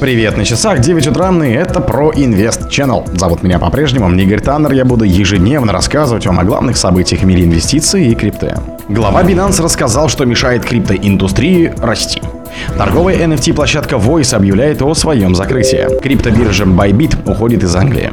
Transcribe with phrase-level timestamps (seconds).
[0.00, 3.18] Привет на часах, 9 утра, и это про Инвест Channel.
[3.18, 7.44] Зовут меня по-прежнему Игорь Таннер, я буду ежедневно рассказывать вам о главных событиях в мире
[7.44, 8.54] инвестиций и крипты.
[8.88, 12.22] Глава Binance рассказал, что мешает криптоиндустрии расти.
[12.78, 16.00] Торговая NFT-площадка Voice объявляет о своем закрытии.
[16.00, 18.10] Криптобиржа Bybit уходит из Англии.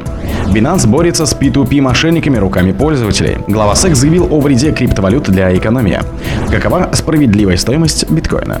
[0.48, 3.38] Binance борется с P2P мошенниками руками пользователей.
[3.46, 6.00] Глава SEC заявил о вреде криптовалют для экономии.
[6.50, 8.60] Какова справедливая стоимость биткоина?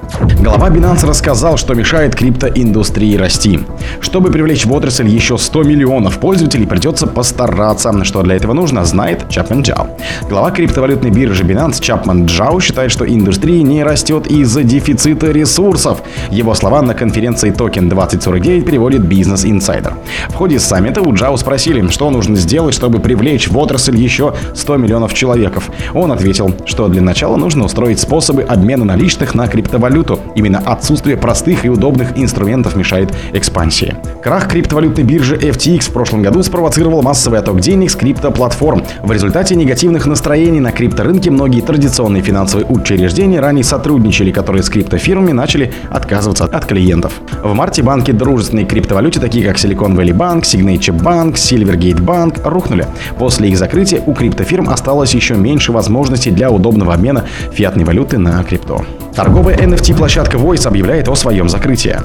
[0.19, 3.59] Глава Binance рассказал, что мешает криптоиндустрии расти.
[4.01, 7.91] Чтобы привлечь в отрасль еще 100 миллионов пользователей, придется постараться.
[8.03, 9.87] Что для этого нужно, знает Чапман Джао.
[10.29, 16.01] Глава криптовалютной биржи Binance Чапман Джао считает, что индустрия не растет из-за дефицита ресурсов.
[16.29, 19.93] Его слова на конференции Токен 2049 переводит Business Insider.
[20.29, 24.77] В ходе саммита у Джао спросили, что нужно сделать, чтобы привлечь в отрасль еще 100
[24.77, 25.69] миллионов человеков.
[25.93, 30.00] Он ответил, что для начала нужно устроить способы обмена наличных на криптовалюту.
[30.35, 33.95] Именно отсутствие простых и удобных инструментов мешает экспансии.
[34.23, 38.83] Крах криптовалютной биржи FTX в прошлом году спровоцировал массовый отток денег с криптоплатформ.
[39.03, 45.31] В результате негативных настроений на крипторынке многие традиционные финансовые учреждения, ранее сотрудничали, которые с криптофирмами,
[45.31, 47.13] начали отказываться от клиентов.
[47.43, 52.85] В марте банки дружественной криптовалюте, такие как Silicon Valley Bank, Signature Bank, Silvergate Банк рухнули.
[53.17, 58.43] После их закрытия у криптофирм осталось еще меньше возможностей для удобного обмена фиатной валюты на
[58.43, 58.83] крипто.
[59.15, 61.97] Торговая NFT-площадка Voice объявляет о своем закрытии.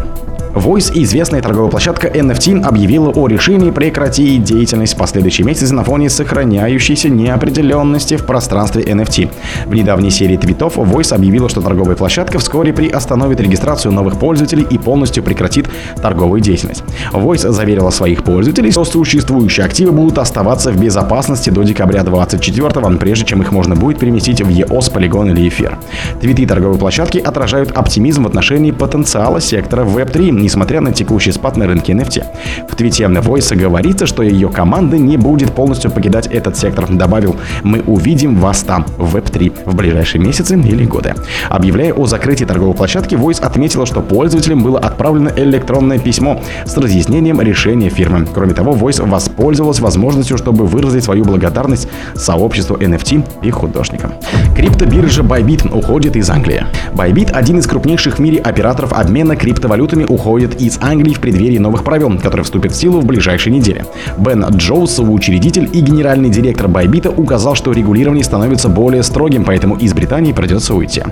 [0.56, 6.08] Voice, известная торговая площадка NFT, объявила о решении прекратить деятельность в последующие месяцы на фоне
[6.08, 9.28] сохраняющейся неопределенности в пространстве NFT.
[9.66, 14.78] В недавней серии твитов Voice объявила, что торговая площадка вскоре приостановит регистрацию новых пользователей и
[14.78, 15.68] полностью прекратит
[16.00, 16.82] торговую деятельность.
[17.12, 23.26] Voice заверила своих пользователей, что существующие активы будут оставаться в безопасности до декабря 2024, прежде
[23.26, 25.76] чем их можно будет переместить в EOS, Polygon или эфир.
[26.22, 31.66] Твиты торговой площадки отражают оптимизм в отношении потенциала сектора Web3 несмотря на текущий спад на
[31.66, 32.22] рынке NFT.
[32.68, 36.86] В твите Voice говорится, что ее команда не будет полностью покидать этот сектор.
[36.88, 37.34] Добавил,
[37.64, 41.14] мы увидим вас там, в Web3, в ближайшие месяцы или годы.
[41.50, 47.40] Объявляя о закрытии торговой площадки, Voice отметила, что пользователям было отправлено электронное письмо с разъяснением
[47.40, 48.24] решения фирмы.
[48.32, 54.12] Кроме того, Voice воспользовалась возможностью, чтобы выразить свою благодарность сообществу NFT и художникам.
[54.54, 56.64] Криптобиржа Bybit уходит из Англии.
[56.92, 61.58] Bybit, один из крупнейших в мире операторов обмена криптовалютами, уходит уходит из Англии в преддверии
[61.58, 63.84] новых правил, которые вступят в силу в ближайшие недели.
[64.18, 69.94] Бен Джоус, учредитель и генеральный директор Байбита, указал, что регулирование становится более строгим, поэтому из
[69.94, 71.04] Британии придется уйти.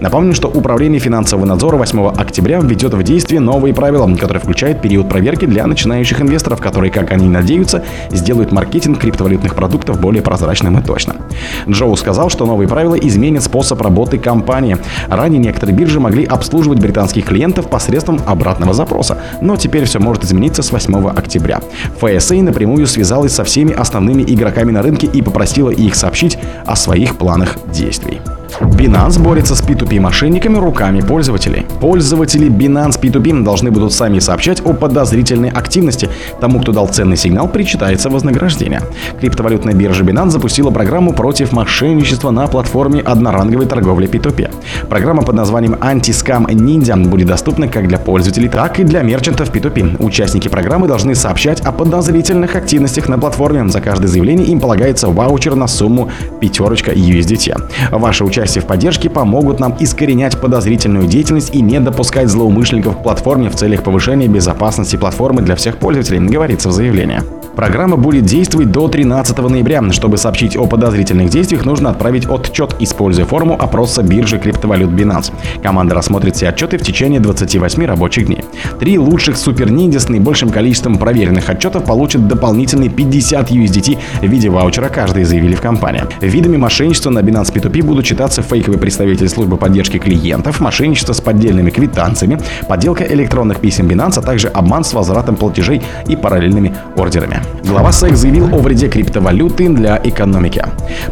[0.00, 5.08] Напомню, что Управление финансового надзора 8 октября введет в действие новые правила, которые включают период
[5.08, 10.82] проверки для начинающих инвесторов, которые, как они надеются, сделают маркетинг криптовалютных продуктов более прозрачным и
[10.82, 11.16] точным.
[11.68, 14.78] Джоу сказал, что новые правила изменят способ работы компании.
[15.08, 20.24] Ранее некоторые биржи могли обслуживать британских клиентов посредством обратного данного запроса, но теперь все может
[20.24, 21.60] измениться с 8 октября.
[22.00, 27.18] FSA напрямую связалась со всеми основными игроками на рынке и попросила их сообщить о своих
[27.18, 28.20] планах действий.
[28.60, 31.66] Binance борется с P2P мошенниками руками пользователей.
[31.80, 36.08] Пользователи Binance P2P должны будут сами сообщать о подозрительной активности.
[36.40, 38.82] Тому, кто дал ценный сигнал, причитается вознаграждение.
[39.20, 44.50] Криптовалютная биржа Binance запустила программу против мошенничества на платформе одноранговой торговли P2P.
[44.88, 50.02] Программа под названием Anti-Scam Ninja будет доступна как для пользователей, так и для мерчантов P2P.
[50.04, 53.68] Участники программы должны сообщать о подозрительных активностях на платформе.
[53.68, 57.56] За каждое заявление им полагается ваучер на сумму пятерочка USDT.
[57.92, 63.02] Ваше участие участие в поддержке помогут нам искоренять подозрительную деятельность и не допускать злоумышленников к
[63.02, 67.41] платформе в целях повышения безопасности платформы для всех пользователей, говорится в заявлении.
[67.56, 69.82] Программа будет действовать до 13 ноября.
[69.92, 75.32] Чтобы сообщить о подозрительных действиях, нужно отправить отчет, используя форму опроса биржи криптовалют Binance.
[75.62, 78.44] Команда рассмотрит все отчеты в течение 28 рабочих дней.
[78.80, 84.48] Три лучших супер ниндзя с наибольшим количеством проверенных отчетов получат дополнительные 50 USDT в виде
[84.48, 86.04] ваучера, каждый заявили в компании.
[86.20, 91.70] Видами мошенничества на Binance P2P будут читаться фейковый представитель службы поддержки клиентов, мошенничество с поддельными
[91.70, 97.41] квитанциями, подделка электронных писем Binance, а также обман с возвратом платежей и параллельными ордерами.
[97.64, 100.62] Глава SEC заявил о вреде криптовалюты для экономики.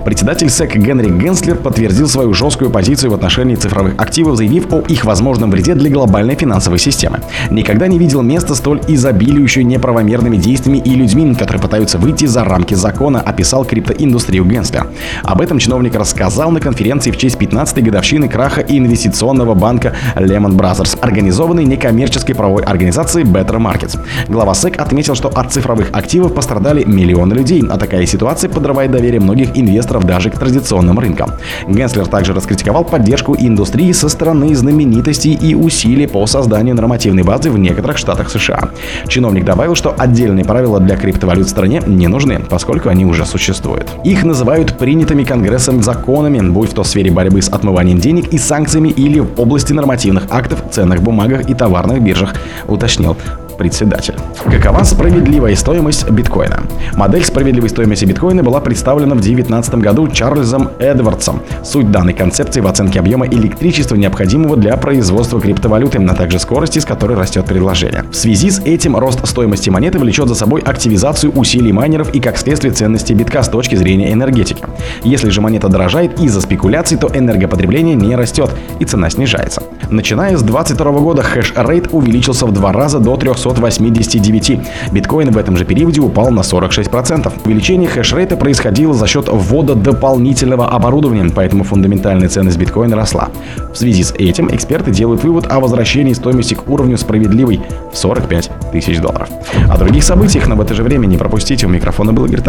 [0.05, 5.05] Председатель SEC Генри Генслер подтвердил свою жесткую позицию в отношении цифровых активов, заявив о их
[5.05, 7.21] возможном вреде для глобальной финансовой системы.
[7.51, 12.75] Никогда не видел места столь изобилующую неправомерными действиями и людьми, которые пытаются выйти за рамки
[12.75, 14.89] закона, описал криптоиндустрию Генслер.
[15.23, 20.99] Об этом чиновник рассказал на конференции в честь 15-й годовщины краха инвестиционного банка Lehman Brothers,
[21.01, 23.99] организованной некоммерческой правовой организацией Better Markets.
[24.29, 28.91] Глава SEC отметил, что от цифровых активов активов пострадали миллионы людей, а такая ситуация подрывает
[28.91, 31.31] доверие многих инвесторов даже к традиционным рынкам.
[31.67, 37.59] Генслер также раскритиковал поддержку индустрии со стороны знаменитостей и усилий по созданию нормативной базы в
[37.59, 38.71] некоторых штатах США.
[39.09, 43.89] Чиновник добавил, что отдельные правила для криптовалют в стране не нужны, поскольку они уже существуют.
[44.05, 48.91] Их называют принятыми Конгрессом законами, будь в то сфере борьбы с отмыванием денег и санкциями
[48.91, 52.35] или в области нормативных актов, ценных бумагах и товарных биржах,
[52.69, 53.17] уточнил
[53.61, 54.15] председатель.
[54.51, 56.63] Какова справедливая стоимость биткоина?
[56.95, 61.43] Модель справедливой стоимости биткоина была представлена в 2019 году Чарльзом Эдвардсом.
[61.63, 66.87] Суть данной концепции в оценке объема электричества, необходимого для производства криптовалюты, а также скорости, с
[66.87, 68.05] которой растет предложение.
[68.11, 72.39] В связи с этим рост стоимости монеты влечет за собой активизацию усилий майнеров и как
[72.39, 74.65] следствие ценности битка с точки зрения энергетики.
[75.05, 79.63] Если же монета дорожает из-за спекуляций, то энергопотребление не растет и цена снижается.
[79.91, 83.17] Начиная с 2022 года хэш-рейт увеличился в два раза до
[83.55, 84.61] 389.
[84.93, 87.33] Биткоин в этом же периоде упал на 46%.
[87.45, 93.29] Увеличение хэш-рейта происходило за счет ввода дополнительного оборудования, поэтому фундаментальная ценность биткоина росла.
[93.73, 97.61] В связи с этим эксперты делают вывод о возвращении стоимости к уровню справедливой
[97.93, 99.29] в 45 тысяч долларов.
[99.71, 101.67] О других событиях, но в это же время не пропустите.
[101.67, 102.41] У микрофона был Игорь.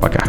[0.00, 0.24] Пока.